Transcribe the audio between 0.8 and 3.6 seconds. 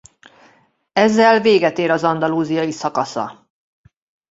Ezzel véget ér az Andalúziai szakasza.